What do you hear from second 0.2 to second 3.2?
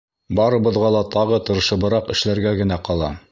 Барыбыҙға ла тағы тырышыбыраҡ эшләргә генә ҡала.